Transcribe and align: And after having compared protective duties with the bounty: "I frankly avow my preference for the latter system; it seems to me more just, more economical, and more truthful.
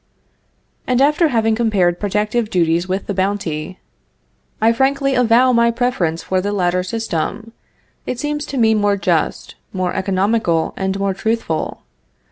And 0.87 0.99
after 0.99 1.27
having 1.27 1.53
compared 1.53 1.99
protective 1.99 2.49
duties 2.49 2.87
with 2.89 3.05
the 3.05 3.13
bounty: 3.13 3.77
"I 4.59 4.73
frankly 4.73 5.13
avow 5.13 5.53
my 5.53 5.69
preference 5.69 6.23
for 6.23 6.41
the 6.41 6.51
latter 6.51 6.81
system; 6.81 7.53
it 8.07 8.19
seems 8.19 8.47
to 8.47 8.57
me 8.57 8.73
more 8.73 8.97
just, 8.97 9.53
more 9.71 9.93
economical, 9.93 10.73
and 10.75 10.97
more 10.99 11.13
truthful. 11.13 11.83